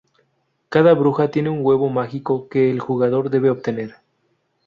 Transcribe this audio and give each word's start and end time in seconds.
Cada 0.69 0.93
bruja 0.95 1.29
tiene 1.29 1.51
un 1.51 1.63
huevo 1.63 1.87
mágico 1.89 2.49
que 2.49 2.71
el 2.71 2.79
jugador 2.79 3.29
debe 3.29 3.51
obtener. 3.51 3.97